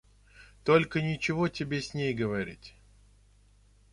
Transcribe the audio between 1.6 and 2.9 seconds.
с ней говорить.